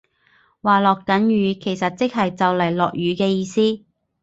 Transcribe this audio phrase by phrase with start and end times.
[0.63, 3.85] 話落緊雨其實即係就嚟落雨嘅意思